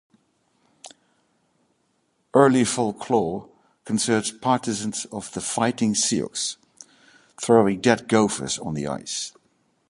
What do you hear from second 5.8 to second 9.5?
Sioux throwing dead Gophers onto the ice.